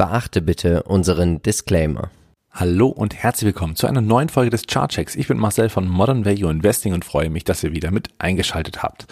[0.00, 2.08] Beachte bitte unseren Disclaimer.
[2.50, 5.14] Hallo und herzlich willkommen zu einer neuen Folge des Chartchecks.
[5.14, 8.82] Ich bin Marcel von Modern Value Investing und freue mich, dass ihr wieder mit eingeschaltet
[8.82, 9.08] habt.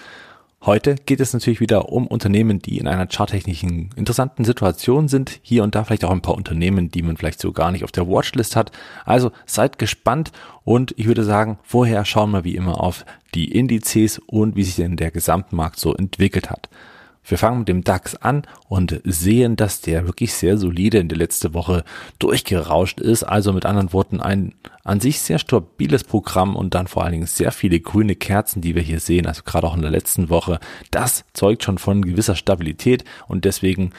[0.65, 5.41] Heute geht es natürlich wieder um Unternehmen, die in einer charttechnischen interessanten Situation sind.
[5.43, 7.93] Hier und da vielleicht auch ein paar Unternehmen, die man vielleicht so gar nicht auf
[7.93, 8.73] der Watchlist hat.
[9.05, 10.33] Also seid gespannt
[10.65, 14.77] und ich würde sagen, vorher schauen wir wie immer auf die Indizes und wie sich
[14.77, 16.71] denn der Gesamtmarkt so entwickelt hat.
[17.29, 21.19] Wir fangen mit dem DAX an und sehen, dass der wirklich sehr solide in der
[21.19, 21.85] letzte Woche
[22.19, 23.23] durchgerauscht ist.
[23.23, 27.27] Also mit anderen Worten ein an sich sehr stabiles Programm und dann vor allen Dingen
[27.27, 29.27] sehr viele grüne Kerzen, die wir hier sehen.
[29.27, 30.59] Also gerade auch in der letzten Woche.
[30.91, 33.93] Das zeugt schon von gewisser Stabilität und deswegen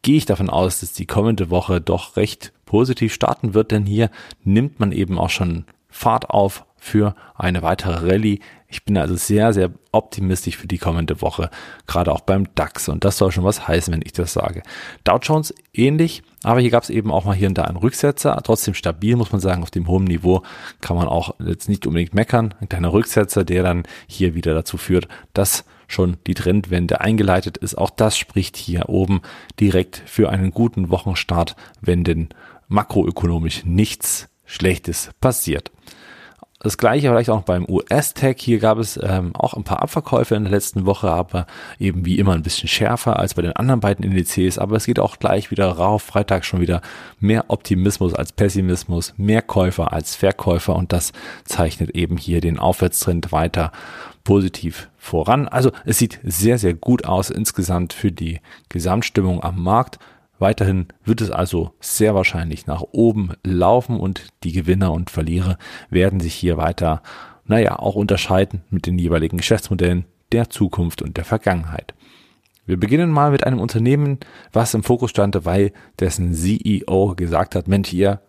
[0.00, 4.10] gehe ich davon aus, dass die kommende Woche doch recht positiv starten wird, denn hier
[4.42, 8.40] nimmt man eben auch schon Fahrt auf für eine weitere Rallye.
[8.66, 11.48] Ich bin also sehr, sehr optimistisch für die kommende Woche,
[11.86, 12.88] gerade auch beim DAX.
[12.88, 14.64] Und das soll schon was heißen, wenn ich das sage.
[15.04, 18.36] Dow Jones ähnlich, aber hier gab es eben auch mal hier und da einen Rücksetzer.
[18.42, 20.42] Trotzdem stabil, muss man sagen, auf dem hohen Niveau
[20.80, 22.52] kann man auch jetzt nicht unbedingt meckern.
[22.60, 27.78] Ein kleiner Rücksetzer, der dann hier wieder dazu führt, dass schon die Trendwende eingeleitet ist.
[27.78, 29.20] Auch das spricht hier oben
[29.60, 32.30] direkt für einen guten Wochenstart, wenn denn
[32.66, 35.70] makroökonomisch nichts Schlechtes passiert.
[36.62, 38.36] Das gleiche vielleicht auch beim US-Tech.
[38.38, 41.46] Hier gab es ähm, auch ein paar Abverkäufe in der letzten Woche, aber
[41.80, 44.60] eben wie immer ein bisschen schärfer als bei den anderen beiden Indizes.
[44.60, 46.02] Aber es geht auch gleich wieder rauf.
[46.04, 46.80] Freitag schon wieder
[47.18, 51.12] mehr Optimismus als Pessimismus, mehr Käufer als Verkäufer und das
[51.44, 53.72] zeichnet eben hier den Aufwärtstrend weiter
[54.22, 55.48] positiv voran.
[55.48, 59.98] Also es sieht sehr, sehr gut aus insgesamt für die Gesamtstimmung am Markt.
[60.42, 65.56] Weiterhin wird es also sehr wahrscheinlich nach oben laufen und die Gewinner und Verlierer
[65.88, 67.00] werden sich hier weiter,
[67.46, 71.94] naja, auch unterscheiden mit den jeweiligen Geschäftsmodellen der Zukunft und der Vergangenheit.
[72.66, 74.18] Wir beginnen mal mit einem Unternehmen,
[74.52, 78.20] was im Fokus stand, weil dessen CEO gesagt hat, Mensch, ihr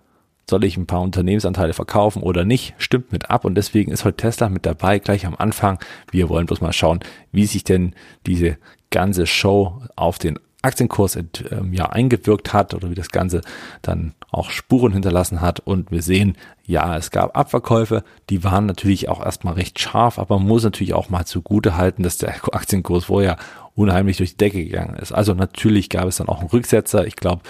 [0.47, 4.17] soll ich ein paar Unternehmensanteile verkaufen oder nicht, stimmt mit ab und deswegen ist heute
[4.17, 5.79] Tesla mit dabei, gleich am Anfang.
[6.11, 6.99] Wir wollen bloß mal schauen,
[7.31, 7.95] wie sich denn
[8.27, 8.59] diese
[8.91, 13.41] ganze Show auf den Aktienkurs ähm, ja eingewirkt hat oder wie das Ganze
[13.81, 15.59] dann auch Spuren hinterlassen hat.
[15.59, 20.39] Und wir sehen, ja, es gab Abverkäufe, die waren natürlich auch erstmal recht scharf, aber
[20.39, 23.37] man muss natürlich auch mal zugute halten, dass der Aktienkurs vorher
[23.75, 25.11] unheimlich durch die Decke gegangen ist.
[25.11, 27.05] Also natürlich gab es dann auch einen Rücksetzer.
[27.07, 27.41] Ich glaube,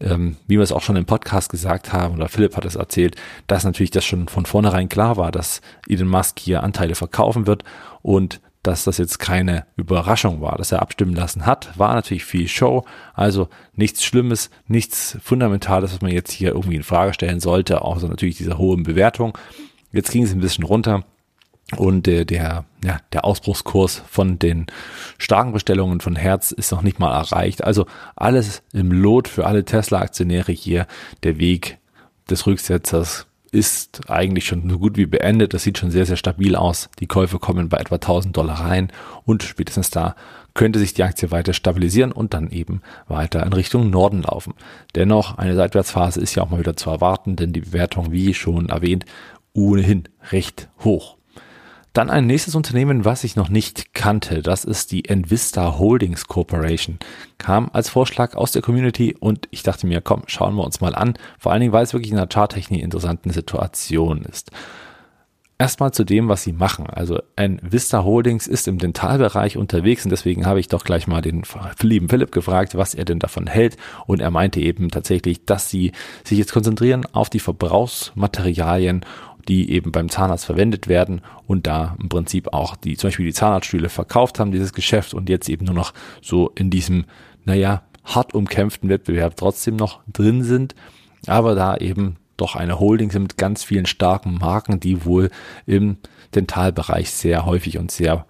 [0.00, 3.16] ähm, wie wir es auch schon im Podcast gesagt haben, oder Philipp hat es erzählt,
[3.48, 7.64] dass natürlich das schon von vornherein klar war, dass Elon Musk hier Anteile verkaufen wird
[8.00, 12.46] und dass das jetzt keine Überraschung war, dass er abstimmen lassen hat, war natürlich viel
[12.46, 12.84] Show,
[13.14, 18.08] also nichts Schlimmes, nichts Fundamentales, was man jetzt hier irgendwie in Frage stellen sollte, außer
[18.08, 19.36] natürlich dieser hohen Bewertung.
[19.90, 21.04] Jetzt ging es ein bisschen runter
[21.76, 24.66] und äh, der, ja, der Ausbruchskurs von den
[25.18, 27.64] starken Bestellungen von Herz ist noch nicht mal erreicht.
[27.64, 30.86] Also alles im Lot für alle Tesla-Aktionäre hier.
[31.22, 31.78] Der Weg
[32.28, 35.52] des Rücksetzers ist eigentlich schon so gut wie beendet.
[35.54, 36.88] Das sieht schon sehr, sehr stabil aus.
[36.98, 38.90] Die Käufe kommen bei etwa 1000 Dollar rein
[39.24, 40.16] und spätestens da
[40.54, 44.54] könnte sich die Aktie weiter stabilisieren und dann eben weiter in Richtung Norden laufen.
[44.94, 48.70] Dennoch, eine Seitwärtsphase ist ja auch mal wieder zu erwarten, denn die Bewertung, wie schon
[48.70, 49.04] erwähnt,
[49.52, 51.16] ohnehin recht hoch.
[51.92, 56.98] Dann ein nächstes Unternehmen, was ich noch nicht kannte, das ist die Envista Holdings Corporation.
[57.36, 60.94] Kam als Vorschlag aus der Community und ich dachte mir, komm, schauen wir uns mal
[60.94, 61.14] an.
[61.38, 64.50] Vor allen Dingen, weil es wirklich in einer Charttechnik interessanten Situation ist.
[65.58, 66.88] Erstmal zu dem, was sie machen.
[66.88, 71.42] Also Envista Holdings ist im Dentalbereich unterwegs und deswegen habe ich doch gleich mal den
[71.82, 73.76] lieben Philipp gefragt, was er denn davon hält.
[74.06, 75.92] Und er meinte eben tatsächlich, dass sie
[76.24, 79.04] sich jetzt konzentrieren auf die Verbrauchsmaterialien
[79.48, 83.32] die eben beim Zahnarzt verwendet werden und da im Prinzip auch die, zum Beispiel die
[83.32, 87.04] Zahnarztstühle verkauft haben, dieses Geschäft und jetzt eben nur noch so in diesem,
[87.44, 90.74] naja, hart umkämpften Wettbewerb trotzdem noch drin sind,
[91.26, 95.30] aber da eben doch eine Holding sind mit ganz vielen starken Marken, die wohl
[95.66, 95.98] im
[96.34, 98.26] Dentalbereich sehr häufig und sehr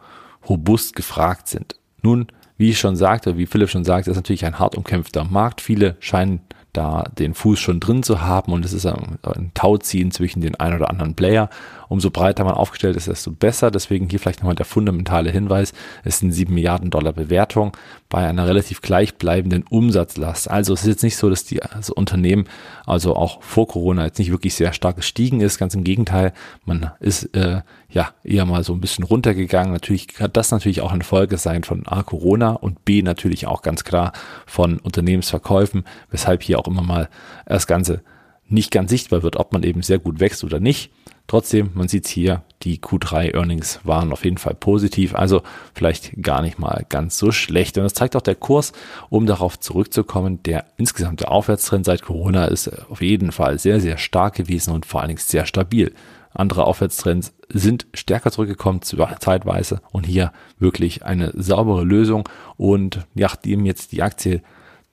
[0.48, 1.76] robust gefragt sind.
[2.02, 2.26] Nun,
[2.58, 5.60] wie ich schon sagte, wie Philipp schon sagte, ist natürlich ein hart umkämpfter Markt.
[5.60, 6.40] Viele scheinen
[6.72, 9.18] da den Fuß schon drin zu haben und es ist ein,
[9.54, 11.50] Tauziehen zwischen den ein oder anderen Player.
[11.88, 13.70] Umso breiter man aufgestellt ist, desto besser.
[13.70, 15.74] Deswegen hier vielleicht nochmal der fundamentale Hinweis.
[16.04, 17.76] Es sind 7 Milliarden Dollar Bewertung
[18.08, 20.50] bei einer relativ gleichbleibenden Umsatzlast.
[20.50, 22.46] Also es ist jetzt nicht so, dass die also Unternehmen
[22.86, 25.58] also auch vor Corona jetzt nicht wirklich sehr stark gestiegen ist.
[25.58, 26.32] Ganz im Gegenteil,
[26.64, 27.60] man ist äh,
[27.92, 29.72] ja eher mal so ein bisschen runtergegangen.
[29.72, 33.62] Natürlich hat das natürlich auch eine Folge sein von A Corona und B natürlich auch
[33.62, 34.12] ganz klar
[34.46, 37.08] von Unternehmensverkäufen, weshalb hier auch immer mal
[37.46, 38.02] das Ganze
[38.48, 40.90] nicht ganz sichtbar wird, ob man eben sehr gut wächst oder nicht.
[41.26, 45.42] Trotzdem, man sieht hier, die Q3-Earnings waren auf jeden Fall positiv, also
[45.72, 47.78] vielleicht gar nicht mal ganz so schlecht.
[47.78, 48.72] Und das zeigt auch der Kurs,
[49.08, 50.42] um darauf zurückzukommen.
[50.42, 55.00] Der insgesamte Aufwärtstrend seit Corona ist auf jeden Fall sehr, sehr stark gewesen und vor
[55.00, 55.94] allen Dingen sehr stabil.
[56.34, 62.28] Andere Aufwärtstrends sind stärker zurückgekommen zeitweise und hier wirklich eine saubere Lösung.
[62.56, 64.42] Und nachdem jetzt die Aktie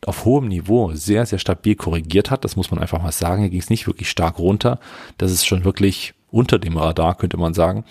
[0.06, 3.50] auf hohem Niveau sehr, sehr stabil korrigiert hat, das muss man einfach mal sagen, hier
[3.50, 4.80] ging es nicht wirklich stark runter.
[5.18, 7.86] Das ist schon wirklich unter dem Radar, könnte man sagen.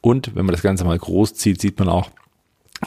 [0.00, 2.10] Und wenn man das Ganze mal groß zieht, sieht man auch,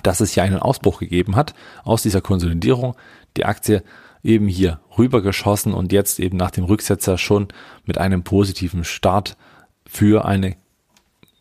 [0.04, 1.54] dass es hier einen Ausbruch gegeben hat
[1.84, 2.96] aus dieser Konsolidierung.
[3.36, 3.84] Die Aktie
[4.24, 7.48] eben hier rübergeschossen und jetzt eben nach dem Rücksetzer schon
[7.86, 9.38] mit einem positiven Start
[9.88, 10.56] für eine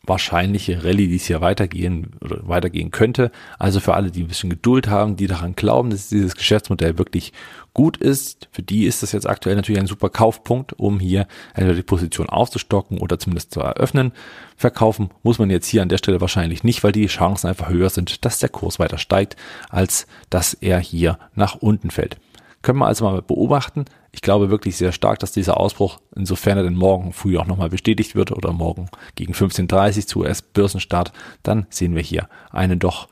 [0.06, 3.30] wahrscheinliche Rallye, die es hier weitergehen oder weitergehen könnte.
[3.58, 7.32] Also für alle, die ein bisschen Geduld haben, die daran glauben, dass dieses Geschäftsmodell wirklich
[7.74, 11.74] gut ist, für die ist das jetzt aktuell natürlich ein super Kaufpunkt, um hier entweder
[11.74, 14.12] die Position aufzustocken oder zumindest zu eröffnen.
[14.56, 17.90] Verkaufen muss man jetzt hier an der Stelle wahrscheinlich nicht, weil die Chancen einfach höher
[17.90, 19.36] sind, dass der Kurs weiter steigt,
[19.68, 22.16] als dass er hier nach unten fällt.
[22.62, 23.84] Können wir also mal beobachten.
[24.16, 27.68] Ich glaube wirklich sehr stark, dass dieser Ausbruch, insofern er denn morgen früh auch nochmal
[27.68, 33.08] bestätigt wird oder morgen gegen 15.30 Uhr zu US-Börsenstart, dann sehen wir hier eine doch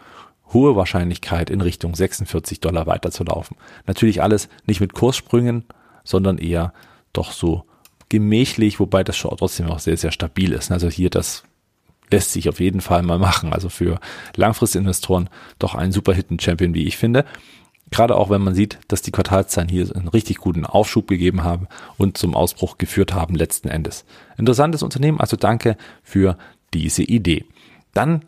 [0.55, 3.59] hohe Wahrscheinlichkeit in Richtung 46 Dollar weiterzulaufen.
[3.87, 5.67] Natürlich alles nicht mit Kurssprüngen,
[6.05, 6.73] sondern eher
[7.13, 7.65] doch so
[8.09, 10.73] gemächlich, wobei das schon trotzdem auch sehr, sehr stabil ist.
[10.73, 11.45] Also hier das
[12.11, 13.53] lässt sich auf jeden Fall mal machen.
[13.53, 14.01] Also für
[14.37, 15.29] Langfristinvestoren
[15.59, 17.27] doch ein super Hidden Champion, wie ich finde.
[17.91, 21.69] Gerade auch wenn man sieht, dass die Quartalszahlen hier einen richtig guten Aufschub gegeben haben
[21.97, 24.05] und zum Ausbruch geführt haben letzten Endes.
[24.37, 26.37] Interessantes Unternehmen, also danke für
[26.73, 27.45] diese Idee.
[27.93, 28.23] Dann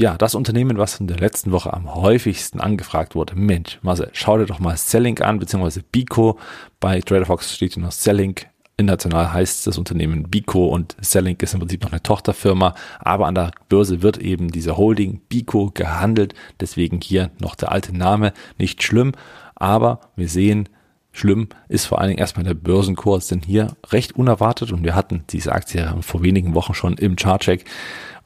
[0.00, 3.34] ja, das Unternehmen, was in der letzten Woche am häufigsten angefragt wurde.
[3.36, 6.38] Mensch, Marcel, schau dir doch mal Selling an, beziehungsweise Bico.
[6.80, 8.36] Bei TraderFox steht hier noch Selling
[8.80, 13.34] International heißt das Unternehmen Bico und Selling ist im Prinzip noch eine Tochterfirma, aber an
[13.34, 16.34] der Börse wird eben diese Holding Bico gehandelt.
[16.58, 18.32] Deswegen hier noch der alte Name.
[18.58, 19.12] Nicht schlimm,
[19.54, 20.68] aber wir sehen,
[21.12, 25.24] schlimm ist vor allen Dingen erstmal der Börsenkurs, denn hier recht unerwartet und wir hatten
[25.30, 27.64] diese Aktie vor wenigen Wochen schon im Chartcheck.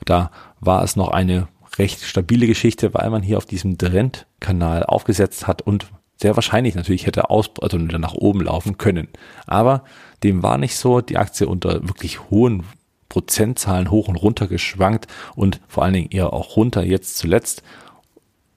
[0.04, 0.30] Da
[0.60, 1.48] war es noch eine
[1.78, 5.86] recht stabile Geschichte, weil man hier auf diesem Trendkanal aufgesetzt hat und
[6.16, 9.08] sehr wahrscheinlich natürlich hätte aus, also nach oben laufen können.
[9.46, 9.84] Aber
[10.22, 11.00] dem war nicht so.
[11.00, 12.64] Die Aktie unter wirklich hohen
[13.08, 15.06] Prozentzahlen hoch und runter geschwankt
[15.36, 16.84] und vor allen Dingen eher auch runter.
[16.84, 17.62] Jetzt zuletzt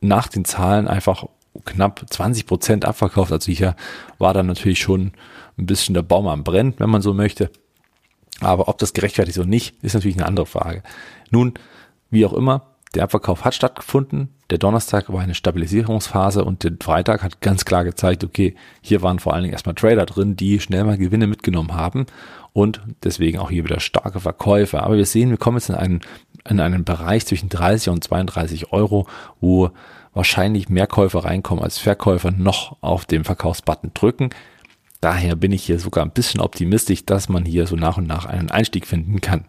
[0.01, 1.25] nach den Zahlen einfach
[1.65, 3.31] knapp 20 Prozent abverkauft.
[3.31, 3.75] Also hier
[4.17, 5.11] war dann natürlich schon
[5.57, 7.51] ein bisschen der Baum am Brennen, wenn man so möchte.
[8.39, 10.83] Aber ob das gerechtfertigt ist oder nicht, ist natürlich eine andere Frage.
[11.31, 11.55] Nun,
[12.09, 14.29] wie auch immer, der Abverkauf hat stattgefunden.
[14.49, 19.19] Der Donnerstag war eine Stabilisierungsphase und der Freitag hat ganz klar gezeigt, okay, hier waren
[19.19, 22.05] vor allen Dingen erstmal Trader drin, die schnell mal Gewinne mitgenommen haben
[22.53, 24.81] und deswegen auch hier wieder starke Verkäufe.
[24.81, 26.01] Aber wir sehen, wir kommen jetzt in einen,
[26.49, 29.05] in einen Bereich zwischen 30 und 32 Euro,
[29.41, 29.69] wo
[30.13, 34.29] wahrscheinlich mehr Käufer reinkommen als Verkäufer noch auf dem Verkaufsbutton drücken.
[35.01, 38.25] Daher bin ich hier sogar ein bisschen optimistisch, dass man hier so nach und nach
[38.25, 39.45] einen Einstieg finden kann.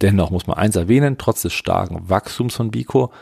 [0.00, 3.12] Dennoch muss man eins erwähnen, trotz des starken Wachstums von Bico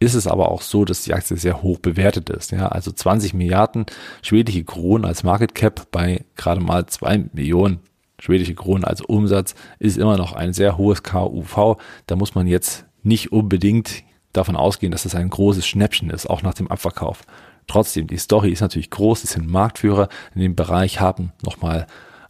[0.00, 2.50] ist es aber auch so, dass die Aktie sehr hoch bewertet ist.
[2.50, 3.86] Ja, also 20 Milliarden
[4.22, 7.80] schwedische Kronen als Market Cap bei gerade mal zwei Millionen
[8.18, 11.76] schwedische Kronen als Umsatz ist immer noch ein sehr hohes KUV.
[12.06, 16.42] Da muss man jetzt nicht unbedingt davon ausgehen, dass das ein großes Schnäppchen ist, auch
[16.42, 17.22] nach dem Abverkauf.
[17.66, 21.86] Trotzdem, die Story ist natürlich groß, sie sind Marktführer in dem Bereich, haben nochmal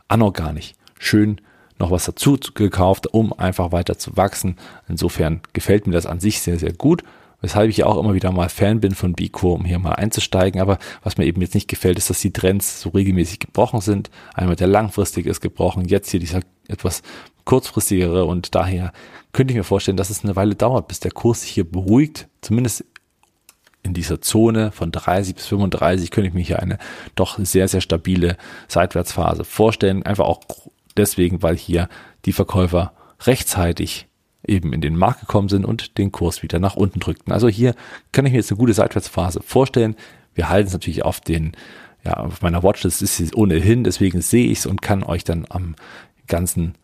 [0.09, 1.41] anorganisch schön
[1.85, 4.57] noch was dazu gekauft, um einfach weiter zu wachsen.
[4.89, 7.05] Insofern gefällt mir das an sich sehr, sehr gut.
[7.43, 10.63] Weshalb ich auch immer wieder mal Fan bin von Bico, um hier mal einzusteigen.
[10.63, 14.11] Aber was mir eben jetzt nicht gefällt, ist, dass die Trends so regelmäßig gebrochen sind.
[14.33, 17.03] Einmal der langfristige ist gebrochen, jetzt hier dieser etwas
[17.45, 18.95] kurzfristigere und daher
[19.33, 22.29] könnte ich mir vorstellen, dass es eine Weile dauert, bis der Kurs sich hier beruhigt.
[22.41, 22.87] Zumindest
[23.83, 26.79] in dieser Zone von 30 bis 35 könnte ich mir hier eine
[27.15, 28.39] doch sehr, sehr stabile
[28.69, 30.03] Seitwärtsphase vorstellen.
[30.03, 30.41] Einfach auch
[30.97, 31.89] deswegen, weil hier
[32.25, 34.07] die Verkäufer rechtzeitig
[34.47, 37.33] eben in den Markt gekommen sind und den Kurs wieder nach unten drückten.
[37.33, 37.75] Also hier
[38.13, 39.97] kann ich mir jetzt eine gute Seitwärtsphase vorstellen.
[40.35, 41.53] Wir halten es natürlich auf den,
[42.05, 45.47] ja, auf meiner Watchlist ist es ohnehin, deswegen sehe ich es und kann euch dann
[45.49, 45.75] am
[46.27, 46.75] ganzen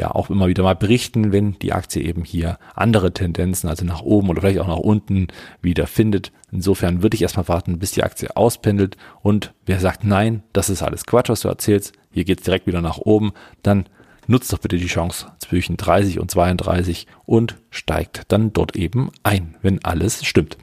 [0.00, 4.02] ja auch immer wieder mal berichten, wenn die Aktie eben hier andere Tendenzen, also nach
[4.02, 5.28] oben oder vielleicht auch nach unten
[5.62, 6.32] wieder findet.
[6.50, 10.82] Insofern würde ich erstmal warten, bis die Aktie auspendelt und wer sagt, nein, das ist
[10.82, 13.86] alles Quatsch, was du erzählst, hier geht's direkt wieder nach oben, dann
[14.26, 19.56] nutzt doch bitte die Chance zwischen 30 und 32 und steigt dann dort eben ein,
[19.62, 20.56] wenn alles stimmt.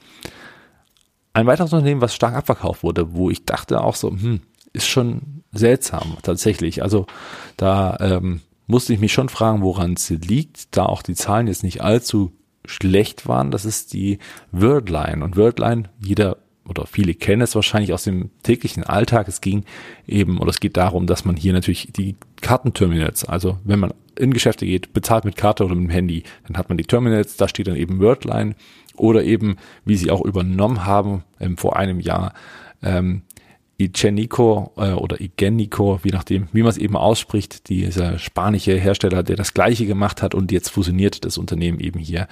[1.34, 4.42] Ein weiteres Unternehmen, was stark abverkauft wurde, wo ich dachte auch so, hm,
[4.74, 6.82] ist schon seltsam tatsächlich.
[6.82, 7.06] Also
[7.58, 11.64] da ähm, musste ich mich schon fragen, woran es liegt, da auch die Zahlen jetzt
[11.64, 12.34] nicht allzu
[12.66, 13.50] schlecht waren.
[13.50, 14.20] Das ist die
[14.52, 15.24] Wordline.
[15.24, 19.28] Und Wordline, jeder oder viele kennen es wahrscheinlich aus dem täglichen Alltag.
[19.28, 19.64] Es ging
[20.06, 24.34] eben, oder es geht darum, dass man hier natürlich die Kartenterminals, also wenn man in
[24.34, 27.48] Geschäfte geht, bezahlt mit Karte oder mit dem Handy, dann hat man die Terminals, da
[27.48, 28.56] steht dann eben Wordline
[28.96, 32.34] oder eben, wie sie auch übernommen haben ähm, vor einem Jahr,
[32.84, 33.22] ähm,
[33.80, 39.36] Igenico äh, oder Igenico, wie nachdem, wie man es eben ausspricht, dieser spanische Hersteller, der
[39.36, 42.28] das gleiche gemacht hat und jetzt fusioniert das Unternehmen eben hier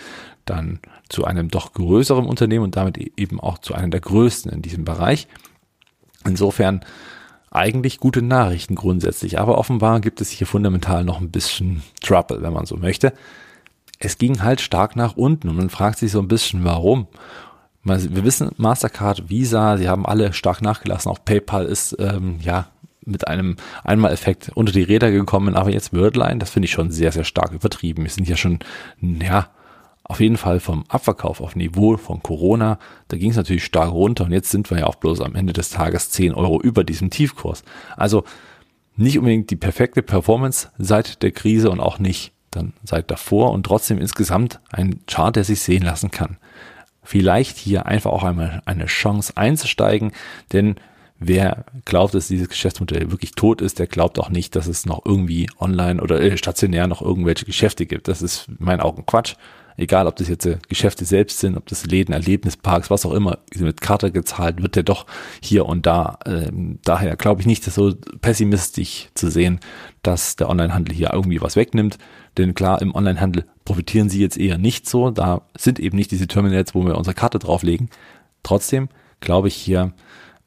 [0.45, 4.51] dann zu einem doch größeren Unternehmen und damit e-, eben auch zu einem der größten
[4.51, 5.27] in diesem Bereich.
[6.25, 6.81] Insofern
[7.51, 12.53] eigentlich gute Nachrichten grundsätzlich, aber offenbar gibt es hier fundamental noch ein bisschen Trouble, wenn
[12.53, 13.13] man so möchte.
[13.99, 17.07] Es ging halt stark nach unten und man fragt sich so ein bisschen, warum.
[17.85, 21.11] Wir wissen, Mastercard, Visa, sie haben alle stark nachgelassen.
[21.11, 22.67] Auch PayPal ist ähm, ja
[23.05, 27.11] mit einem Einmaleffekt unter die Räder gekommen, aber jetzt Wordline, das finde ich schon sehr,
[27.11, 28.01] sehr stark übertrieben.
[28.01, 28.57] Wir sind ja schon,
[29.01, 29.49] ja,
[30.03, 32.79] auf jeden Fall vom Abverkauf auf Niveau von Corona.
[33.07, 35.53] Da ging es natürlich stark runter und jetzt sind wir ja auch bloß am Ende
[35.53, 37.63] des Tages 10 Euro über diesem Tiefkurs.
[37.97, 38.23] Also
[38.95, 43.63] nicht unbedingt die perfekte Performance seit der Krise und auch nicht dann seit davor und
[43.63, 46.37] trotzdem insgesamt ein Chart, der sich sehen lassen kann
[47.05, 50.11] vielleicht hier einfach auch einmal eine Chance einzusteigen,
[50.51, 50.75] denn
[51.19, 55.05] wer glaubt, dass dieses Geschäftsmodell wirklich tot ist, der glaubt auch nicht, dass es noch
[55.05, 58.07] irgendwie online oder äh, stationär noch irgendwelche Geschäfte gibt.
[58.07, 59.35] Das ist in meinen Augen Quatsch.
[59.77, 63.39] Egal, ob das jetzt äh, Geschäfte selbst sind, ob das Läden, Erlebnisparks, was auch immer,
[63.55, 65.05] mit Karte gezahlt wird, der doch
[65.41, 66.19] hier und da.
[66.25, 69.59] Ähm, daher glaube ich nicht, dass so pessimistisch zu sehen,
[70.01, 71.97] dass der Onlinehandel hier irgendwie was wegnimmt.
[72.37, 75.09] Denn klar, im Onlinehandel profitieren sie jetzt eher nicht so.
[75.11, 77.89] Da sind eben nicht diese Terminals, wo wir unsere Karte drauflegen.
[78.43, 78.89] Trotzdem
[79.19, 79.93] glaube ich hier,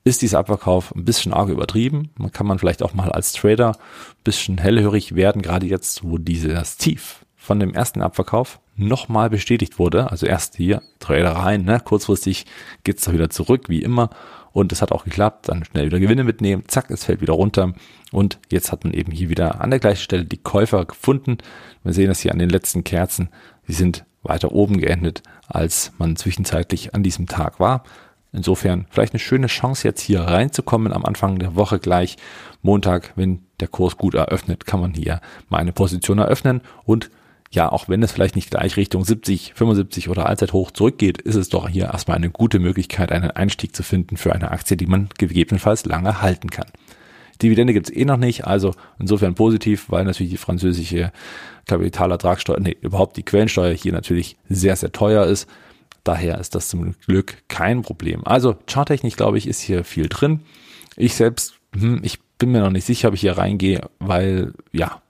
[0.05, 2.11] ist dieser Abverkauf ein bisschen arg übertrieben.
[2.17, 6.17] Man kann man vielleicht auch mal als Trader ein bisschen hellhörig werden, gerade jetzt, wo
[6.17, 10.11] dieses Tief von dem ersten Abverkauf nochmal bestätigt wurde.
[10.11, 11.81] Also erst hier Trader rein, ne?
[11.85, 12.47] kurzfristig
[12.85, 14.11] geht's da wieder zurück, wie immer.
[14.53, 17.75] Und es hat auch geklappt, dann schnell wieder Gewinne mitnehmen, zack, es fällt wieder runter.
[18.11, 21.39] Und jetzt hat man eben hier wieder an der gleichen Stelle die Käufer gefunden.
[21.85, 23.29] Wir sehen das hier an den letzten Kerzen.
[23.67, 27.85] Sie sind weiter oben geendet, als man zwischenzeitlich an diesem Tag war.
[28.33, 32.17] Insofern vielleicht eine schöne Chance jetzt hier reinzukommen am Anfang der Woche gleich.
[32.63, 37.11] Montag, wenn der Kurs gut eröffnet, kann man hier meine Position eröffnen und
[37.51, 41.49] ja, auch wenn es vielleicht nicht gleich Richtung 70, 75 oder Allzeithoch zurückgeht, ist es
[41.49, 45.09] doch hier erstmal eine gute Möglichkeit, einen Einstieg zu finden für eine Aktie, die man
[45.17, 46.67] gegebenenfalls lange halten kann.
[47.41, 51.13] Dividende gibt's eh noch nicht, also insofern positiv, weil natürlich die französische
[51.67, 55.49] Kapitalertragssteuer, nee, überhaupt die Quellensteuer hier natürlich sehr, sehr teuer ist.
[56.05, 58.27] Daher ist das zum Glück kein Problem.
[58.27, 60.41] Also charttechnisch, glaube ich, ist hier viel drin.
[60.97, 65.01] Ich selbst, hm, ich bin mir noch nicht sicher, ob ich hier reingehe, weil, ja,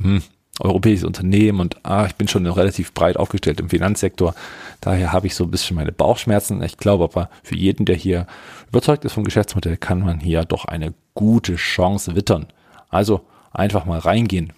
[0.00, 0.22] hm,
[0.60, 4.34] europäisches Unternehmen und ah, ich bin schon relativ breit aufgestellt im Finanzsektor.
[4.80, 6.62] Daher habe ich so ein bisschen meine Bauchschmerzen.
[6.62, 8.26] Ich glaube aber, für jeden, der hier
[8.68, 12.46] überzeugt ist vom Geschäftsmodell, kann man hier doch eine gute Chance wittern.
[12.88, 14.52] Also einfach mal reingehen.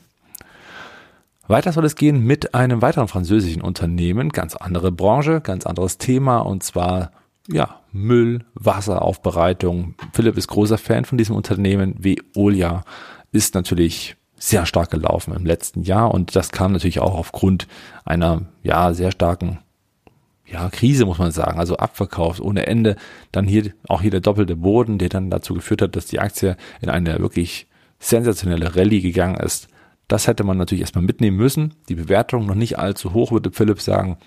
[1.49, 6.39] Weiter soll es gehen mit einem weiteren französischen Unternehmen, ganz andere Branche, ganz anderes Thema
[6.39, 7.11] und zwar
[7.49, 9.95] ja, Müll, Wasseraufbereitung.
[10.13, 11.97] Philipp ist großer Fan von diesem Unternehmen.
[11.99, 12.85] Veolia
[13.33, 17.69] ist natürlich sehr stark gelaufen im letzten Jahr und das kam natürlich auch aufgrund
[18.05, 19.61] einer ja sehr starken
[20.47, 22.97] ja, Krise muss man sagen, also abverkauft ohne Ende.
[23.31, 26.57] Dann hier auch hier der doppelte Boden, der dann dazu geführt hat, dass die Aktie
[26.83, 27.69] in eine wirklich
[28.01, 29.69] sensationelle Rallye gegangen ist.
[30.09, 31.75] Das hätte man natürlich erstmal mitnehmen müssen.
[31.89, 34.19] Die Bewertung noch nicht allzu hoch, würde Philipp sagen.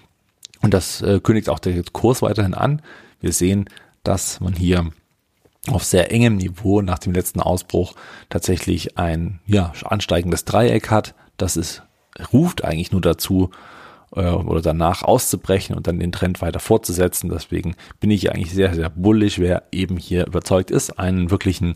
[0.62, 2.82] Und das äh, kündigt auch der Kurs weiterhin an.
[3.20, 3.70] Wir sehen,
[4.04, 4.90] dass man hier
[5.70, 7.94] auf sehr engem Niveau nach dem letzten Ausbruch
[8.30, 11.16] tatsächlich ein ja, ansteigendes Dreieck hat.
[11.38, 11.84] Das ist,
[12.32, 13.52] ruft eigentlich nur dazu,
[14.16, 17.30] äh, oder danach auszubrechen und dann den Trend weiter fortzusetzen.
[17.30, 21.76] Deswegen bin ich eigentlich sehr, sehr bullisch, wer eben hier überzeugt ist, einen wirklichen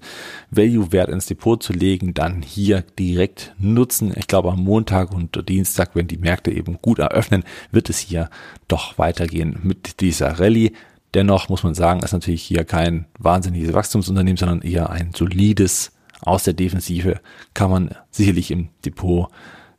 [0.49, 4.13] Value-Wert ins Depot zu legen, dann hier direkt nutzen.
[4.15, 8.29] Ich glaube, am Montag und Dienstag, wenn die Märkte eben gut eröffnen, wird es hier
[8.67, 10.73] doch weitergehen mit dieser Rallye.
[11.13, 16.43] Dennoch muss man sagen, ist natürlich hier kein wahnsinniges Wachstumsunternehmen, sondern eher ein solides aus
[16.43, 17.19] der Defensive
[17.53, 19.29] kann man sicherlich im Depot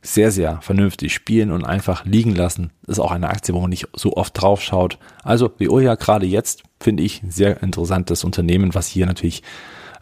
[0.01, 2.71] sehr, sehr vernünftig spielen und einfach liegen lassen.
[2.87, 4.97] Ist auch eine Aktie, wo man nicht so oft drauf schaut.
[5.23, 9.43] Also Veolia gerade jetzt finde ich ein sehr interessantes Unternehmen, was hier natürlich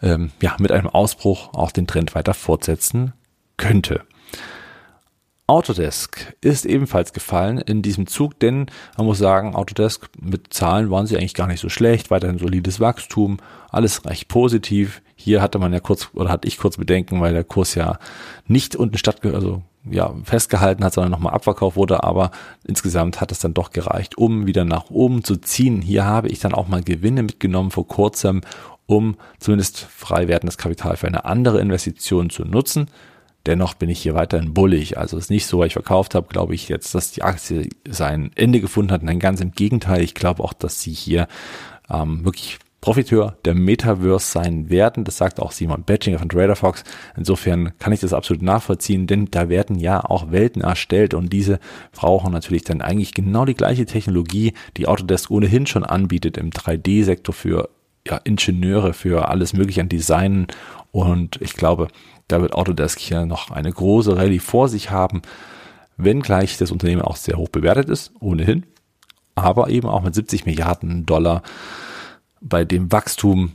[0.02, 3.12] ähm, ja mit einem Ausbruch auch den Trend weiter fortsetzen
[3.58, 4.02] könnte.
[5.50, 11.08] Autodesk ist ebenfalls gefallen in diesem Zug, denn man muss sagen, Autodesk mit Zahlen waren
[11.08, 13.38] sie eigentlich gar nicht so schlecht, weiterhin solides Wachstum,
[13.72, 15.02] alles recht positiv.
[15.16, 17.98] Hier hatte man ja kurz oder hatte ich kurz Bedenken, weil der Kurs ja
[18.46, 22.30] nicht unten statt also ja festgehalten hat, sondern nochmal abverkauft wurde, aber
[22.68, 25.82] insgesamt hat es dann doch gereicht, um wieder nach oben zu ziehen.
[25.82, 28.42] Hier habe ich dann auch mal Gewinne mitgenommen vor kurzem,
[28.86, 32.88] um zumindest frei werdendes Kapital für eine andere Investition zu nutzen.
[33.46, 34.98] Dennoch bin ich hier weiterhin bullig.
[34.98, 37.70] Also es ist nicht so, weil ich verkauft habe, glaube ich jetzt, dass die Aktie
[37.88, 39.04] sein Ende gefunden hat.
[39.04, 40.02] Nein, ganz im Gegenteil.
[40.02, 41.28] Ich glaube auch, dass sie hier
[41.90, 45.04] ähm, wirklich Profiteur der Metaverse sein werden.
[45.04, 46.84] Das sagt auch Simon Bettinger von TraderFox.
[47.18, 51.60] Insofern kann ich das absolut nachvollziehen, denn da werden ja auch Welten erstellt und diese
[51.92, 57.34] brauchen natürlich dann eigentlich genau die gleiche Technologie, die Autodesk ohnehin schon anbietet im 3D-Sektor
[57.34, 57.70] für
[58.08, 60.48] ja, Ingenieure, für alles mögliche an Designen.
[60.92, 61.88] Und ich glaube,
[62.28, 65.22] da wird Autodesk hier noch eine große Rallye vor sich haben,
[65.98, 68.66] wenngleich das Unternehmen auch sehr hoch bewertet ist, ohnehin,
[69.36, 71.44] aber eben auch mit 70 Milliarden Dollar
[72.42, 73.54] bei dem Wachstum,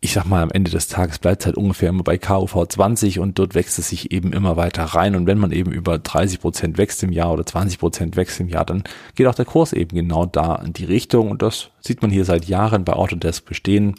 [0.00, 3.20] ich sag mal, am Ende des Tages bleibt es halt ungefähr immer bei KUV 20
[3.20, 5.16] und dort wächst es sich eben immer weiter rein.
[5.16, 8.48] Und wenn man eben über 30 Prozent wächst im Jahr oder 20 Prozent wächst im
[8.48, 11.30] Jahr, dann geht auch der Kurs eben genau da in die Richtung.
[11.30, 13.94] Und das sieht man hier seit Jahren bei Autodesk bestehen.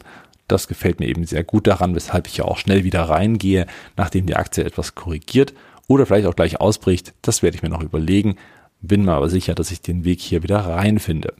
[0.48, 4.26] Das gefällt mir eben sehr gut daran, weshalb ich ja auch schnell wieder reingehe, nachdem
[4.26, 5.54] die Aktie etwas korrigiert
[5.88, 7.14] oder vielleicht auch gleich ausbricht.
[7.22, 8.36] Das werde ich mir noch überlegen.
[8.80, 11.34] Bin mir aber sicher, dass ich den Weg hier wieder reinfinde.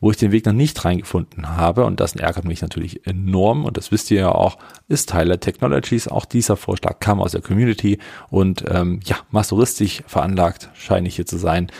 [0.00, 3.76] Wo ich den Weg noch nicht reingefunden habe, und das ärgert mich natürlich enorm, und
[3.76, 4.58] das wisst ihr ja auch,
[4.88, 6.08] ist Tyler Technologies.
[6.08, 7.98] Auch dieser Vorschlag kam aus der Community
[8.28, 11.70] und ähm, ja, massoristisch veranlagt scheine ich hier zu sein,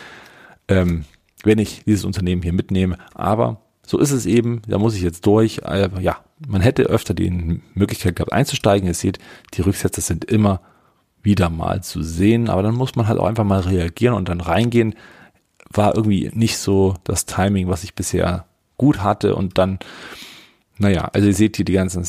[0.69, 1.05] ähm,
[1.43, 2.97] wenn ich dieses Unternehmen hier mitnehme.
[3.15, 5.61] Aber so ist es eben, da muss ich jetzt durch.
[5.65, 8.87] Äh, ja, man hätte öfter die Möglichkeit gehabt einzusteigen.
[8.87, 9.19] Ihr seht,
[9.55, 10.61] die Rücksätze sind immer
[11.23, 14.41] wieder mal zu sehen, aber dann muss man halt auch einfach mal reagieren und dann
[14.41, 14.95] reingehen.
[15.71, 18.47] War irgendwie nicht so das Timing, was ich bisher
[18.77, 19.79] gut hatte und dann,
[20.79, 22.05] naja, also ihr seht hier die ganzen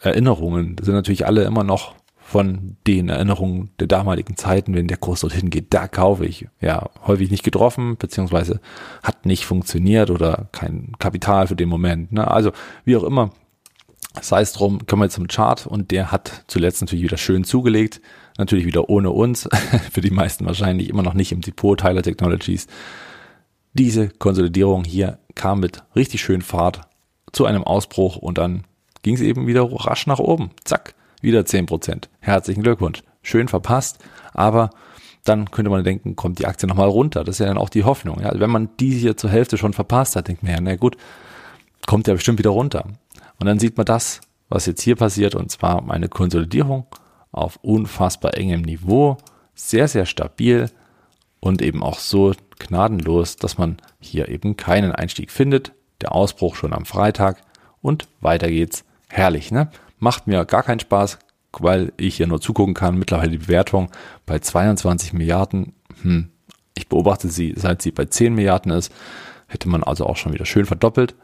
[0.00, 1.94] Erinnerungen, sind natürlich alle immer noch
[2.28, 6.46] von den Erinnerungen der damaligen Zeiten, wenn der Kurs dorthin geht, da kaufe ich.
[6.60, 8.60] Ja, häufig nicht getroffen, beziehungsweise
[9.02, 12.12] hat nicht funktioniert oder kein Kapital für den Moment.
[12.12, 12.30] Ne?
[12.30, 12.52] Also
[12.84, 13.30] wie auch immer,
[14.20, 18.02] sei es drum, kommen wir zum Chart und der hat zuletzt natürlich wieder schön zugelegt.
[18.36, 19.48] Natürlich wieder ohne uns,
[19.90, 22.66] für die meisten wahrscheinlich immer noch nicht im Depot Tyler Technologies.
[23.72, 26.82] Diese Konsolidierung hier kam mit richtig schön Fahrt
[27.32, 28.64] zu einem Ausbruch und dann
[29.00, 30.50] ging es eben wieder rasch nach oben.
[30.64, 32.04] Zack wieder 10%.
[32.20, 33.02] Herzlichen Glückwunsch.
[33.22, 33.98] Schön verpasst,
[34.32, 34.70] aber
[35.24, 37.24] dann könnte man denken, kommt die Aktie nochmal runter.
[37.24, 38.20] Das ist ja dann auch die Hoffnung.
[38.20, 40.96] Ja, wenn man die hier zur Hälfte schon verpasst hat, denkt man ja, na gut,
[41.86, 42.84] kommt ja bestimmt wieder runter.
[43.38, 46.86] Und dann sieht man das, was jetzt hier passiert, und zwar eine Konsolidierung
[47.32, 49.18] auf unfassbar engem Niveau,
[49.54, 50.70] sehr, sehr stabil
[51.40, 55.72] und eben auch so gnadenlos, dass man hier eben keinen Einstieg findet.
[56.00, 57.42] Der Ausbruch schon am Freitag
[57.82, 58.84] und weiter geht's.
[59.08, 59.70] Herrlich, ne?
[59.98, 61.18] Macht mir gar keinen Spaß,
[61.52, 62.98] weil ich hier nur zugucken kann.
[62.98, 63.90] Mittlerweile die Bewertung
[64.26, 65.74] bei 22 Milliarden.
[66.02, 66.30] Hm,
[66.74, 68.92] ich beobachte sie, seit sie bei 10 Milliarden ist,
[69.46, 71.14] hätte man also auch schon wieder schön verdoppelt.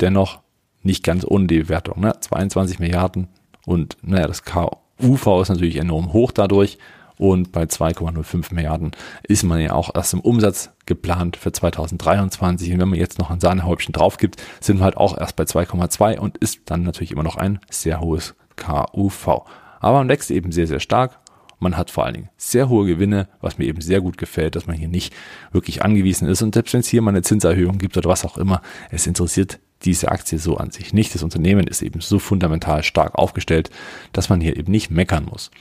[0.00, 0.40] Dennoch
[0.82, 2.00] nicht ganz ohne die Bewertung.
[2.00, 2.14] Ne?
[2.18, 3.28] 22 Milliarden
[3.66, 6.78] und naja, das KUV ist natürlich enorm hoch dadurch.
[7.22, 8.90] Und bei 2,05 Milliarden
[9.22, 12.72] ist man ja auch erst im Umsatz geplant für 2023.
[12.72, 15.44] Und wenn man jetzt noch ein Sahnehäubchen drauf gibt, sind wir halt auch erst bei
[15.44, 19.44] 2,2 und ist dann natürlich immer noch ein sehr hohes KUV.
[19.78, 21.20] Aber man wächst eben sehr, sehr stark.
[21.60, 24.66] Man hat vor allen Dingen sehr hohe Gewinne, was mir eben sehr gut gefällt, dass
[24.66, 25.14] man hier nicht
[25.52, 26.42] wirklich angewiesen ist.
[26.42, 29.60] Und selbst wenn es hier mal eine Zinserhöhung gibt oder was auch immer, es interessiert
[29.84, 31.14] diese Aktie so an sich nicht.
[31.14, 33.70] Das Unternehmen ist eben so fundamental stark aufgestellt,
[34.12, 35.52] dass man hier eben nicht meckern muss.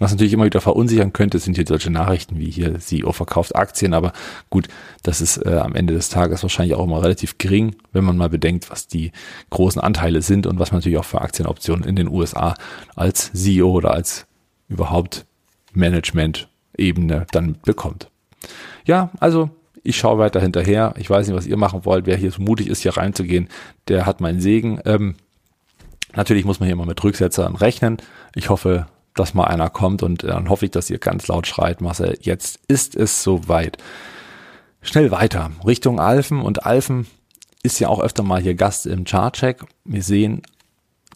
[0.00, 3.94] Was natürlich immer wieder verunsichern könnte, sind hier solche Nachrichten wie hier CEO verkauft Aktien,
[3.94, 4.12] aber
[4.50, 4.66] gut,
[5.04, 8.28] das ist äh, am Ende des Tages wahrscheinlich auch immer relativ gering, wenn man mal
[8.28, 9.12] bedenkt, was die
[9.50, 12.54] großen Anteile sind und was man natürlich auch für Aktienoptionen in den USA
[12.96, 14.26] als CEO oder als
[14.68, 15.26] überhaupt
[15.74, 18.10] Management-Ebene dann bekommt.
[18.84, 19.50] Ja, also
[19.84, 20.94] ich schaue weiter hinterher.
[20.96, 22.06] Ich weiß nicht, was ihr machen wollt.
[22.06, 23.48] Wer hier so mutig ist, hier reinzugehen,
[23.86, 24.80] der hat meinen Segen.
[24.86, 25.14] Ähm,
[26.14, 27.98] natürlich muss man hier mal mit Rücksetzern rechnen.
[28.34, 31.80] Ich hoffe, dass mal einer kommt und dann hoffe ich, dass ihr ganz laut schreit,
[31.80, 33.78] Marcel, jetzt ist es soweit.
[34.82, 37.06] Schnell weiter, Richtung Alfen und Alfen
[37.62, 39.64] ist ja auch öfter mal hier Gast im Chartcheck.
[39.84, 40.42] Wir sehen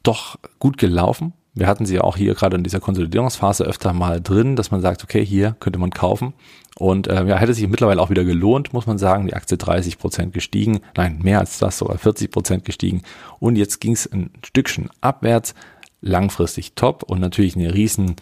[0.03, 1.35] doch gut gelaufen.
[1.55, 4.81] Wir hatten sie ja auch hier gerade in dieser Konsolidierungsphase öfter mal drin, dass man
[4.81, 6.33] sagt, okay, hier könnte man kaufen.
[6.77, 9.27] Und äh, ja, hätte sich mittlerweile auch wieder gelohnt, muss man sagen.
[9.27, 13.03] Die Aktie 30 Prozent gestiegen, nein, mehr als das, sogar 40 Prozent gestiegen.
[13.41, 15.55] Und jetzt ging es ein Stückchen abwärts
[16.01, 18.17] langfristig top und natürlich eine riesen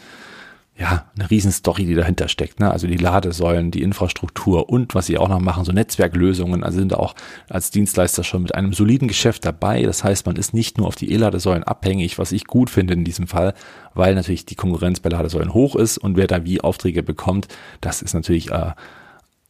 [0.79, 2.61] ja, eine riesen Story, die dahinter steckt.
[2.61, 2.71] Ne?
[2.71, 6.93] Also die Ladesäulen, die Infrastruktur und was sie auch noch machen, so Netzwerklösungen, also sind
[6.95, 7.15] auch
[7.49, 9.83] als Dienstleister schon mit einem soliden Geschäft dabei.
[9.83, 13.05] Das heißt, man ist nicht nur auf die E-Ladesäulen abhängig, was ich gut finde in
[13.05, 13.55] diesem Fall,
[13.95, 17.49] weil natürlich die Konkurrenz bei Ladesäulen hoch ist und wer da wie Aufträge bekommt,
[17.81, 18.73] das ist natürlich äh,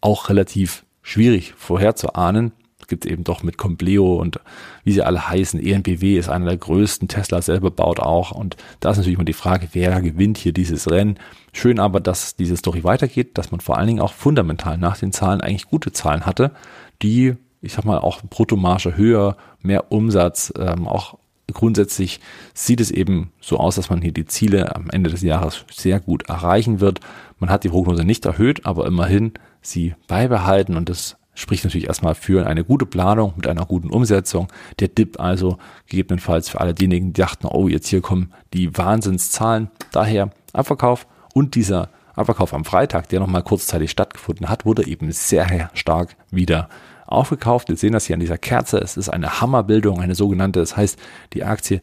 [0.00, 2.52] auch relativ schwierig vorherzuahnen
[2.88, 4.40] gibt eben doch mit Compleo und
[4.84, 5.60] wie sie alle heißen.
[5.60, 7.08] ENBW ist einer der größten.
[7.08, 8.30] Tesla selber baut auch.
[8.30, 11.18] Und da ist natürlich immer die Frage, wer gewinnt hier dieses Rennen.
[11.52, 15.12] Schön aber, dass diese Story weitergeht, dass man vor allen Dingen auch fundamental nach den
[15.12, 16.52] Zahlen eigentlich gute Zahlen hatte,
[17.02, 21.18] die, ich sag mal, auch Bruttomarge höher, mehr Umsatz, ähm, auch
[21.52, 22.20] grundsätzlich
[22.54, 26.00] sieht es eben so aus, dass man hier die Ziele am Ende des Jahres sehr
[26.00, 27.00] gut erreichen wird.
[27.38, 32.16] Man hat die Prognose nicht erhöht, aber immerhin sie beibehalten und das spricht natürlich erstmal
[32.16, 34.48] für eine gute Planung mit einer guten Umsetzung.
[34.80, 39.70] Der Dip also gegebenenfalls für alle diejenigen, die dachten, oh, jetzt hier kommen die Wahnsinnszahlen.
[39.92, 45.70] Daher Abverkauf und dieser Abverkauf am Freitag, der nochmal kurzzeitig stattgefunden hat, wurde eben sehr
[45.74, 46.68] stark wieder
[47.06, 47.68] aufgekauft.
[47.68, 48.78] Wir sehen das hier an dieser Kerze.
[48.78, 50.60] Es ist eine Hammerbildung, eine sogenannte.
[50.60, 50.98] Das heißt,
[51.34, 51.82] die Aktie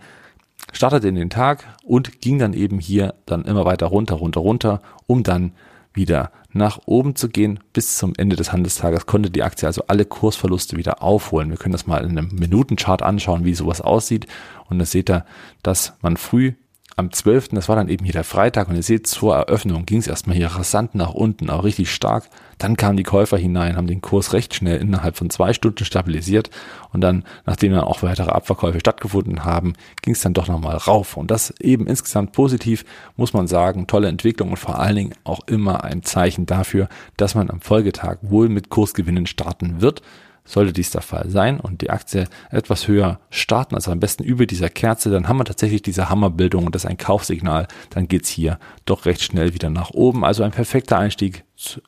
[0.71, 4.81] startete in den Tag und ging dann eben hier dann immer weiter runter, runter, runter,
[5.05, 5.53] um dann
[5.93, 7.59] wieder nach oben zu gehen.
[7.73, 11.49] Bis zum Ende des Handelstages konnte die Aktie also alle Kursverluste wieder aufholen.
[11.49, 14.27] Wir können das mal in einem Minutenchart anschauen, wie sowas aussieht.
[14.69, 15.25] Und da seht ihr,
[15.61, 16.53] dass man früh
[16.95, 19.99] am 12., das war dann eben hier der Freitag und ihr seht, zur Eröffnung ging
[19.99, 22.29] es erstmal hier rasant nach unten, auch richtig stark.
[22.57, 26.49] Dann kamen die Käufer hinein, haben den Kurs recht schnell innerhalb von zwei Stunden stabilisiert
[26.91, 31.17] und dann, nachdem dann auch weitere Abverkäufe stattgefunden haben, ging es dann doch nochmal rauf.
[31.17, 32.85] Und das eben insgesamt positiv,
[33.17, 37.35] muss man sagen, tolle Entwicklung und vor allen Dingen auch immer ein Zeichen dafür, dass
[37.35, 40.01] man am Folgetag wohl mit Kursgewinnen starten wird.
[40.45, 44.45] Sollte dies der Fall sein und die Aktie etwas höher starten, also am besten über
[44.45, 48.29] dieser Kerze, dann haben wir tatsächlich diese Hammerbildung und das ist ein Kaufsignal, dann geht's
[48.29, 50.25] hier doch recht schnell wieder nach oben.
[50.25, 51.45] Also ein perfekter Einstieg,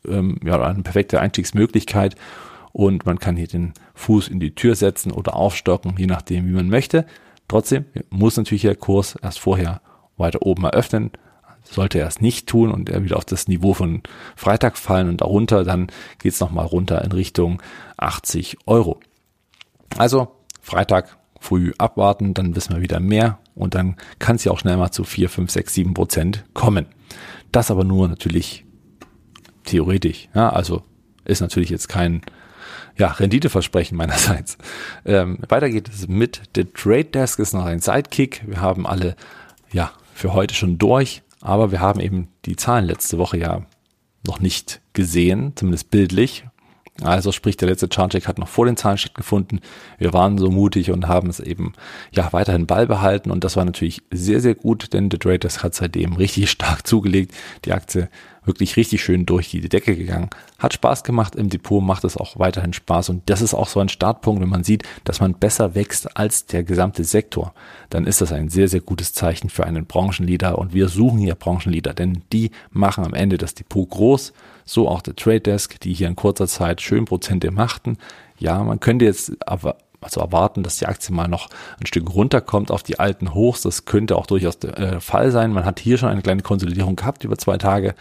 [0.07, 2.15] ähm, ja, eine perfekte Einstiegsmöglichkeit
[2.71, 6.51] und man kann hier den Fuß in die Tür setzen oder aufstocken, je nachdem, wie
[6.51, 7.05] man möchte.
[7.47, 9.81] Trotzdem muss natürlich der Kurs erst vorher
[10.17, 11.11] weiter oben eröffnen.
[11.69, 14.01] Sollte er es nicht tun und er wieder auf das Niveau von
[14.36, 15.88] Freitag fallen und darunter, dann
[16.19, 17.62] geht es nochmal runter in Richtung
[17.97, 18.99] 80 Euro.
[19.97, 20.28] Also
[20.62, 24.78] Freitag früh abwarten, dann wissen wir wieder mehr und dann kann es ja auch schnell
[24.78, 26.88] mal zu 4, 5, 6, 7 Prozent kommen.
[27.51, 28.65] Das aber nur natürlich
[29.63, 30.30] theoretisch.
[30.34, 30.84] Ja, also
[31.23, 32.21] ist natürlich jetzt kein
[32.97, 34.58] ja, Renditeversprechen meinerseits.
[35.06, 38.43] Ähm, weiter geht es mit The Trade Desk ist noch ein Sidekick.
[38.45, 39.15] Wir haben alle
[39.71, 41.21] ja für heute schon durch.
[41.45, 43.62] Aber wir haben eben die Zahlen letzte Woche ja
[44.25, 46.43] noch nicht gesehen, zumindest bildlich.
[47.03, 49.60] Also sprich, der letzte Chartcheck hat noch vor den Zahlen stattgefunden.
[49.99, 51.73] Wir waren so mutig und haben es eben
[52.12, 55.75] ja weiterhin Ball behalten und das war natürlich sehr, sehr gut, denn The Traders hat
[55.75, 57.36] seitdem richtig stark zugelegt.
[57.65, 58.10] Die Aktie
[58.45, 60.29] wirklich richtig schön durch die Decke gegangen.
[60.60, 63.79] Hat Spaß gemacht im Depot, macht es auch weiterhin Spaß und das ist auch so
[63.79, 67.53] ein Startpunkt, wenn man sieht, dass man besser wächst als der gesamte Sektor,
[67.89, 71.36] dann ist das ein sehr, sehr gutes Zeichen für einen Branchenleader und wir suchen hier
[71.36, 75.93] Branchenleader, denn die machen am Ende das Depot groß, so auch der Trade Desk, die
[75.93, 77.97] hier in kurzer Zeit schön Prozente machten.
[78.38, 82.71] Ja, man könnte jetzt aber also erwarten, dass die Aktie mal noch ein Stück runterkommt
[82.71, 83.62] auf die alten Hochs.
[83.62, 85.51] Das könnte auch durchaus der äh, Fall sein.
[85.51, 87.95] Man hat hier schon eine kleine Konsolidierung gehabt über zwei Tage.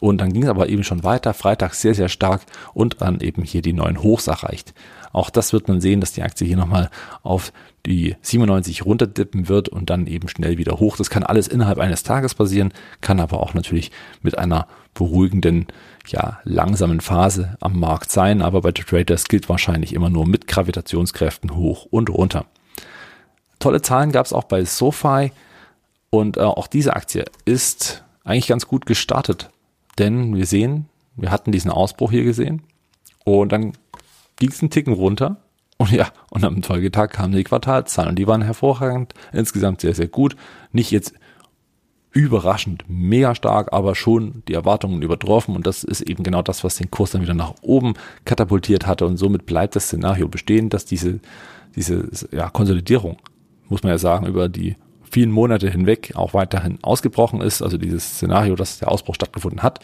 [0.00, 2.42] Und dann ging es aber eben schon weiter, Freitag sehr, sehr stark
[2.74, 4.74] und dann eben hier die neuen Hochs erreicht.
[5.12, 6.90] Auch das wird man sehen, dass die Aktie hier nochmal
[7.22, 7.52] auf
[7.86, 10.96] die 97 runterdippen wird und dann eben schnell wieder hoch.
[10.96, 15.68] Das kann alles innerhalb eines Tages passieren, kann aber auch natürlich mit einer beruhigenden,
[16.08, 18.42] ja, langsamen Phase am Markt sein.
[18.42, 22.44] Aber bei The Traders gilt wahrscheinlich immer nur mit Gravitationskräften hoch und runter.
[23.58, 25.32] Tolle Zahlen gab es auch bei SoFi
[26.10, 29.48] und äh, auch diese Aktie ist eigentlich ganz gut gestartet
[29.98, 32.62] denn wir sehen, wir hatten diesen Ausbruch hier gesehen
[33.24, 33.72] und dann
[34.36, 35.38] ging es einen Ticken runter.
[35.78, 40.08] Und ja, und am Folgetag kamen die Quartalzahlen und die waren hervorragend, insgesamt sehr, sehr
[40.08, 40.36] gut.
[40.72, 41.12] Nicht jetzt
[42.12, 45.54] überraschend mega stark, aber schon die Erwartungen übertroffen.
[45.54, 47.92] Und das ist eben genau das, was den Kurs dann wieder nach oben
[48.24, 49.04] katapultiert hatte.
[49.04, 51.20] Und somit bleibt das Szenario bestehen, dass diese,
[51.74, 53.18] diese ja, Konsolidierung,
[53.68, 54.76] muss man ja sagen, über die
[55.16, 57.62] vielen Monate hinweg auch weiterhin ausgebrochen ist.
[57.62, 59.80] Also dieses Szenario, dass der Ausbruch stattgefunden hat,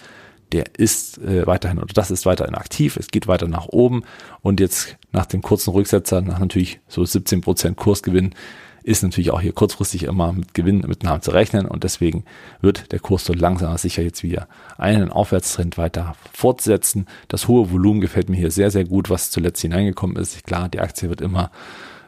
[0.53, 2.99] der ist äh, weiterhin oder das ist weiterhin aktiv.
[2.99, 4.03] Es geht weiter nach oben
[4.43, 8.35] und jetzt nach dem kurzen Rücksetzer, nach natürlich so 17 Prozent Kursgewinn,
[8.83, 12.27] ist natürlich auch hier kurzfristig immer mit Gewinn Gewinnmitnahmen zu rechnen und deswegen
[12.61, 17.07] wird der Kurs so langsam sicher jetzt wieder einen Aufwärtstrend weiter fortsetzen.
[17.29, 20.45] Das hohe Volumen gefällt mir hier sehr, sehr gut, was zuletzt hineingekommen ist.
[20.45, 21.51] Klar, die Aktie wird immer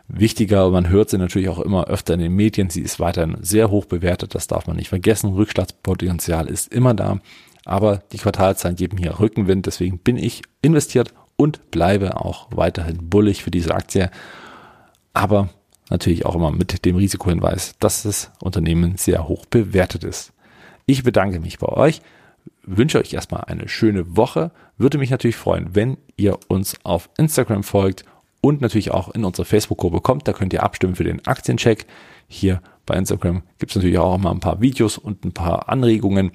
[0.08, 0.70] wichtiger.
[0.70, 2.70] Man hört sie natürlich auch immer öfter in den Medien.
[2.70, 4.34] Sie ist weiterhin sehr hoch bewertet.
[4.34, 5.34] Das darf man nicht vergessen.
[5.34, 7.20] Rückschlagspotenzial ist immer da.
[7.64, 9.66] Aber die Quartalzahlen geben hier Rückenwind.
[9.66, 14.10] Deswegen bin ich investiert und bleibe auch weiterhin bullig für diese Aktie.
[15.12, 15.48] Aber
[15.90, 20.32] natürlich auch immer mit dem Risikohinweis, dass das Unternehmen sehr hoch bewertet ist.
[20.86, 22.02] Ich bedanke mich bei euch,
[22.62, 27.62] wünsche euch erstmal eine schöne Woche, würde mich natürlich freuen, wenn ihr uns auf Instagram
[27.62, 28.04] folgt
[28.44, 30.28] und natürlich auch in unsere Facebook-Gruppe kommt.
[30.28, 31.87] Da könnt ihr abstimmen für den Aktiencheck.
[32.28, 36.30] Hier bei Instagram gibt es natürlich auch mal ein paar Videos und ein paar Anregungen.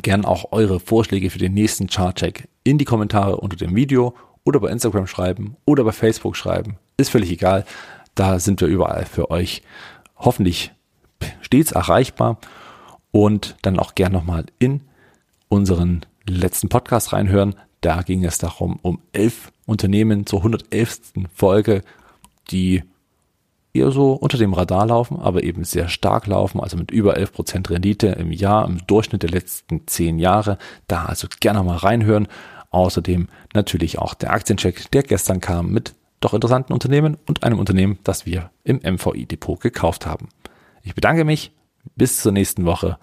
[0.00, 4.58] Gern auch eure Vorschläge für den nächsten Chartcheck in die Kommentare unter dem Video oder
[4.60, 6.78] bei Instagram schreiben oder bei Facebook schreiben.
[6.96, 7.66] Ist völlig egal.
[8.14, 9.62] Da sind wir überall für euch
[10.16, 10.72] hoffentlich
[11.42, 12.38] stets erreichbar
[13.10, 14.80] und dann auch gern nochmal in
[15.50, 17.54] unseren letzten Podcast reinhören.
[17.82, 21.12] Da ging es darum, um elf Unternehmen zur 111.
[21.34, 21.82] Folge,
[22.50, 22.82] die
[23.74, 27.32] eher so unter dem Radar laufen, aber eben sehr stark laufen, also mit über 11
[27.32, 30.58] Prozent Rendite im Jahr, im Durchschnitt der letzten zehn Jahre.
[30.86, 32.28] Da also gerne mal reinhören.
[32.70, 37.98] Außerdem natürlich auch der Aktiencheck, der gestern kam mit doch interessanten Unternehmen und einem Unternehmen,
[38.04, 40.28] das wir im MVI Depot gekauft haben.
[40.82, 41.52] Ich bedanke mich.
[41.94, 42.98] Bis zur nächsten Woche.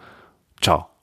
[0.61, 0.94] Ciao.